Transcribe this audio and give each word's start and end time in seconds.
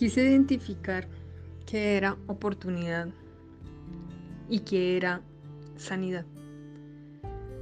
Quise 0.00 0.24
identificar 0.24 1.06
qué 1.66 1.98
era 1.98 2.16
oportunidad 2.26 3.08
y 4.48 4.60
qué 4.60 4.96
era 4.96 5.20
sanidad. 5.76 6.24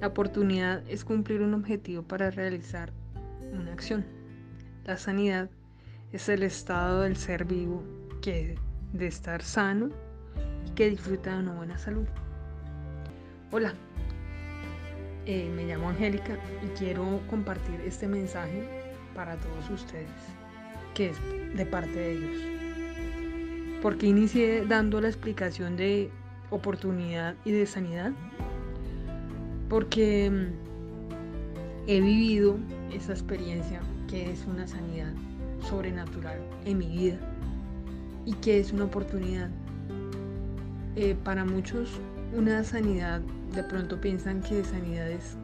La 0.00 0.06
oportunidad 0.06 0.88
es 0.88 1.04
cumplir 1.04 1.42
un 1.42 1.54
objetivo 1.54 2.04
para 2.04 2.30
realizar 2.30 2.92
una 3.52 3.72
acción. 3.72 4.06
La 4.84 4.96
sanidad 4.96 5.50
es 6.12 6.28
el 6.28 6.44
estado 6.44 7.00
del 7.00 7.16
ser 7.16 7.46
vivo 7.46 7.82
que 8.22 8.56
de 8.92 9.08
estar 9.08 9.42
sano 9.42 9.88
y 10.68 10.70
que 10.76 10.88
disfruta 10.88 11.34
de 11.34 11.40
una 11.40 11.54
buena 11.54 11.78
salud. 11.78 12.06
Hola, 13.50 13.74
eh, 15.26 15.50
me 15.56 15.64
llamo 15.64 15.88
Angélica 15.88 16.38
y 16.64 16.68
quiero 16.78 17.22
compartir 17.28 17.80
este 17.80 18.06
mensaje 18.06 18.68
para 19.16 19.34
todos 19.34 19.68
ustedes, 19.68 20.06
que 20.94 21.10
es 21.10 21.16
de 21.56 21.66
parte 21.66 21.92
de 21.92 22.12
ellos. 22.12 22.42
¿Por 23.82 23.96
qué 23.96 24.06
inicié 24.06 24.64
dando 24.66 25.00
la 25.00 25.08
explicación 25.08 25.76
de 25.76 26.10
oportunidad 26.50 27.34
y 27.44 27.52
de 27.52 27.66
sanidad? 27.66 28.12
Porque 29.68 30.30
mm, 30.30 31.88
he 31.88 32.00
vivido 32.00 32.58
esa 32.92 33.12
experiencia 33.12 33.80
que 34.08 34.30
es 34.30 34.44
una 34.46 34.66
sanidad 34.66 35.12
sobrenatural 35.68 36.38
en 36.64 36.78
mi 36.78 36.88
vida 36.88 37.18
y 38.26 38.34
que 38.34 38.60
es 38.60 38.72
una 38.72 38.84
oportunidad. 38.84 39.48
Eh, 40.96 41.16
para 41.24 41.44
muchos 41.44 42.00
una 42.36 42.62
sanidad, 42.64 43.20
de 43.54 43.62
pronto 43.64 44.00
piensan 44.00 44.40
que 44.42 44.62
sanidad 44.64 45.10
es 45.10 45.36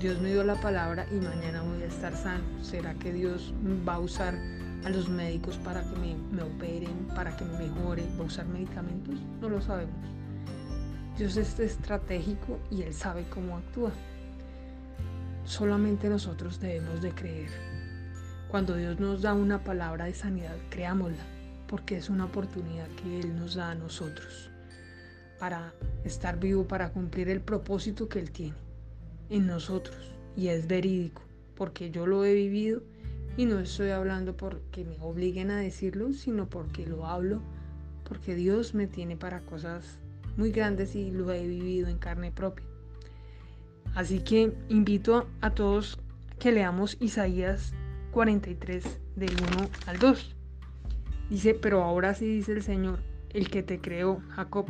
Dios 0.00 0.18
me 0.22 0.30
dio 0.30 0.42
la 0.44 0.54
palabra 0.54 1.06
y 1.10 1.16
mañana 1.16 1.60
voy 1.60 1.82
a 1.82 1.86
estar 1.86 2.16
sano. 2.16 2.42
¿Será 2.62 2.94
que 2.94 3.12
Dios 3.12 3.52
va 3.86 3.96
a 3.96 3.98
usar 3.98 4.34
a 4.84 4.90
los 4.90 5.08
médicos 5.08 5.56
para 5.58 5.82
que 5.82 5.96
me, 5.96 6.16
me 6.32 6.42
operen, 6.42 7.06
para 7.14 7.36
que 7.36 7.44
me 7.44 7.58
mejore? 7.58 8.04
¿Va 8.18 8.24
a 8.24 8.26
usar 8.26 8.46
medicamentos? 8.46 9.14
No 9.40 9.48
lo 9.48 9.60
sabemos. 9.60 9.94
Dios 11.18 11.36
es 11.36 11.58
estratégico 11.60 12.58
y 12.70 12.82
Él 12.82 12.94
sabe 12.94 13.26
cómo 13.28 13.56
actúa. 13.56 13.92
Solamente 15.44 16.08
nosotros 16.08 16.60
debemos 16.60 17.02
de 17.02 17.12
creer. 17.12 17.50
Cuando 18.50 18.76
Dios 18.76 18.98
nos 18.98 19.22
da 19.22 19.34
una 19.34 19.62
palabra 19.62 20.06
de 20.06 20.14
sanidad, 20.14 20.56
creámosla, 20.70 21.24
porque 21.66 21.96
es 21.96 22.08
una 22.08 22.24
oportunidad 22.24 22.88
que 23.02 23.20
Él 23.20 23.36
nos 23.36 23.54
da 23.54 23.70
a 23.70 23.74
nosotros 23.74 24.50
para 25.38 25.72
estar 26.04 26.38
vivo, 26.38 26.66
para 26.66 26.90
cumplir 26.90 27.28
el 27.28 27.40
propósito 27.40 28.08
que 28.08 28.18
Él 28.18 28.30
tiene 28.30 28.56
en 29.30 29.46
nosotros 29.46 29.96
y 30.36 30.48
es 30.48 30.66
verídico, 30.66 31.22
porque 31.54 31.90
yo 31.90 32.06
lo 32.06 32.24
he 32.24 32.34
vivido 32.34 32.82
y 33.36 33.46
no 33.46 33.58
estoy 33.58 33.90
hablando 33.90 34.36
porque 34.36 34.84
me 34.84 34.96
obliguen 35.00 35.50
a 35.50 35.58
decirlo, 35.58 36.12
sino 36.12 36.48
porque 36.48 36.86
lo 36.86 37.06
hablo, 37.06 37.40
porque 38.08 38.34
Dios 38.34 38.74
me 38.74 38.86
tiene 38.86 39.16
para 39.16 39.40
cosas 39.40 39.98
muy 40.36 40.52
grandes 40.52 40.94
y 40.94 41.10
lo 41.10 41.30
he 41.32 41.46
vivido 41.46 41.88
en 41.88 41.98
carne 41.98 42.32
propia. 42.32 42.66
Así 43.94 44.20
que 44.20 44.52
invito 44.68 45.28
a 45.40 45.50
todos 45.50 45.98
que 46.38 46.52
leamos 46.52 46.96
Isaías 47.00 47.72
43 48.12 48.84
del 49.16 49.32
1 49.56 49.70
al 49.86 49.98
2. 49.98 50.36
Dice, 51.30 51.54
pero 51.54 51.82
ahora 51.82 52.14
sí 52.14 52.26
dice 52.26 52.52
el 52.52 52.62
Señor, 52.62 53.00
el 53.30 53.50
que 53.50 53.62
te 53.62 53.80
creó, 53.80 54.20
Jacob, 54.30 54.66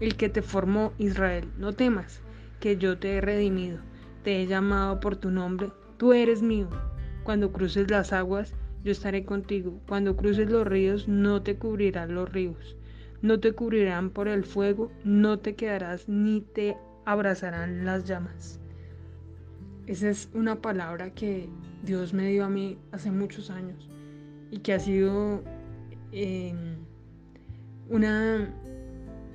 el 0.00 0.16
que 0.16 0.28
te 0.28 0.42
formó, 0.42 0.92
Israel, 0.98 1.48
no 1.58 1.72
temas, 1.72 2.20
que 2.60 2.76
yo 2.76 2.98
te 2.98 3.16
he 3.16 3.20
redimido 3.20 3.78
te 4.22 4.40
he 4.40 4.46
llamado 4.46 5.00
por 5.00 5.16
tu 5.16 5.30
nombre, 5.30 5.70
tú 5.96 6.12
eres 6.12 6.42
mío. 6.42 6.68
Cuando 7.24 7.52
cruces 7.52 7.90
las 7.90 8.12
aguas, 8.12 8.54
yo 8.84 8.92
estaré 8.92 9.24
contigo. 9.24 9.80
Cuando 9.86 10.16
cruces 10.16 10.50
los 10.50 10.66
ríos, 10.66 11.08
no 11.08 11.42
te 11.42 11.56
cubrirán 11.56 12.14
los 12.14 12.30
ríos. 12.30 12.76
No 13.20 13.38
te 13.38 13.52
cubrirán 13.52 14.10
por 14.10 14.26
el 14.26 14.44
fuego, 14.44 14.90
no 15.04 15.38
te 15.38 15.54
quedarás 15.54 16.08
ni 16.08 16.40
te 16.40 16.76
abrazarán 17.04 17.84
las 17.84 18.04
llamas. 18.04 18.58
Esa 19.86 20.10
es 20.10 20.28
una 20.34 20.56
palabra 20.56 21.10
que 21.10 21.48
Dios 21.84 22.12
me 22.14 22.28
dio 22.28 22.44
a 22.44 22.48
mí 22.48 22.78
hace 22.90 23.10
muchos 23.10 23.50
años 23.50 23.88
y 24.50 24.58
que 24.58 24.72
ha 24.72 24.80
sido 24.80 25.42
eh, 26.12 26.54
una 27.88 28.52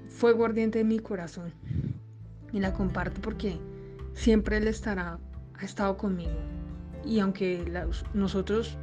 fuego 0.10 0.46
ardiente 0.46 0.82
en 0.82 0.88
mi 0.90 1.00
corazón. 1.00 1.54
Y 2.52 2.60
la 2.60 2.74
comparto 2.74 3.22
porque 3.22 3.58
siempre 4.14 4.58
Él 4.58 4.68
estará, 4.68 5.20
ha 5.58 5.66
estado 5.66 5.98
conmigo. 5.98 6.57
Y 7.08 7.22
aunque 7.22 7.64
nosotros, 8.14 8.78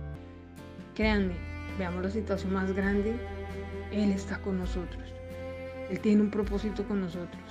créanme, 0.95 1.35
veamos 1.79 2.03
la 2.03 2.11
situación 2.11 2.55
más 2.55 2.73
grande, 2.73 3.15
Él 3.93 4.12
está 4.12 4.39
con 4.39 4.59
nosotros. 4.59 5.03
Él 5.91 6.01
tiene 6.01 6.23
un 6.23 6.31
propósito 6.31 6.84
con 6.84 7.03
nosotros. 7.03 7.43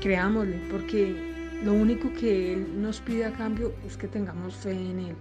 Creámosle, 0.00 0.60
porque 0.68 1.32
lo 1.62 1.72
único 1.72 2.12
que 2.12 2.54
Él 2.54 2.82
nos 2.82 3.00
pide 3.00 3.26
a 3.26 3.32
cambio 3.32 3.72
es 3.86 3.96
que 3.96 4.08
tengamos 4.08 4.56
fe 4.56 4.72
en 4.72 4.98
Él. 4.98 5.16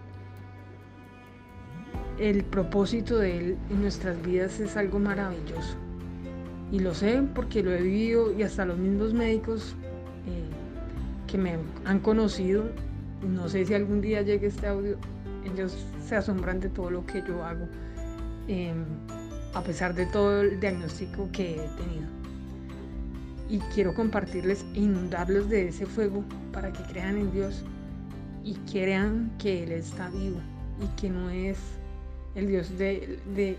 El 2.18 2.44
propósito 2.44 3.20
de 3.20 3.38
Él 3.38 3.58
en 3.70 3.82
nuestras 3.82 4.20
vidas 4.24 4.60
es 4.60 4.76
algo 4.76 4.98
maravilloso. 4.98 5.78
Y 6.72 6.80
lo 6.80 6.96
sé 6.96 7.22
porque 7.36 7.62
lo 7.62 7.72
he 7.72 7.84
vivido 7.84 8.34
y 8.34 8.42
hasta 8.42 8.66
los 8.66 8.80
mismos 8.80 9.14
médicos 9.14 9.76
eh, 10.26 10.50
que 11.28 11.38
me 11.38 11.60
han 11.86 12.00
conocido, 12.00 12.66
no 13.24 13.48
sé 13.50 13.66
si 13.66 13.74
algún 13.74 14.02
día 14.02 14.22
llegue 14.22 14.48
este 14.48 14.68
audio, 14.68 14.98
ellos 15.46 15.86
se 16.06 16.16
asombran 16.16 16.60
de 16.60 16.70
todo 16.70 16.90
lo 16.90 17.06
que 17.06 17.24
yo 17.28 17.44
hago, 17.44 17.68
em, 18.48 18.86
a 19.54 19.62
pesar 19.62 19.94
de 19.94 20.06
todo 20.08 20.42
el 20.42 20.60
diagnóstico 20.60 21.30
que 21.32 21.56
he 21.56 21.68
tenido. 21.70 22.08
Y 23.50 23.60
quiero 23.74 23.94
compartirles 23.94 24.66
e 24.74 24.80
inundarlos 24.80 25.50
de 25.50 25.68
ese 25.70 25.86
fuego 25.86 26.24
para 26.52 26.72
que 26.72 26.84
crean 26.84 27.18
en 27.18 27.32
Dios 27.32 27.64
y 28.44 28.56
crean 28.72 29.32
que 29.38 29.64
Él 29.64 29.72
está 29.72 30.10
vivo 30.10 30.40
y 30.82 30.88
que 31.00 31.10
no 31.10 31.30
es 31.30 31.58
el 32.36 32.48
Dios 32.48 32.78
de, 32.78 33.20
de, 33.36 33.58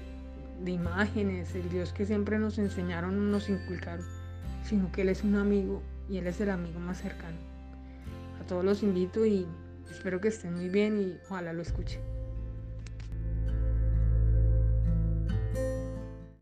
de 0.64 0.70
imágenes, 0.70 1.54
el 1.54 1.68
Dios 1.70 1.92
que 1.92 2.06
siempre 2.06 2.38
nos 2.38 2.58
enseñaron, 2.58 3.30
nos 3.30 3.48
inculcaron, 3.48 4.04
sino 4.64 4.90
que 4.90 5.02
Él 5.02 5.10
es 5.10 5.22
un 5.22 5.36
amigo 5.36 5.80
y 6.08 6.18
Él 6.18 6.26
es 6.26 6.40
el 6.40 6.50
amigo 6.50 6.80
más 6.80 6.98
cercano 7.00 7.53
todos 8.46 8.64
los 8.64 8.82
invito 8.82 9.26
y 9.26 9.46
espero 9.90 10.20
que 10.20 10.28
estén 10.28 10.54
muy 10.54 10.68
bien 10.68 11.00
y 11.00 11.18
ojalá 11.28 11.52
lo 11.52 11.62
escuchen. 11.62 12.13